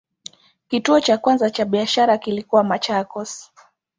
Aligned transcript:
Kituo 0.67 0.99
cha 0.99 1.17
kwanza 1.17 1.49
cha 1.49 1.65
biashara 1.65 2.17
kilikuwa 2.17 2.63
Machakos. 2.63 3.51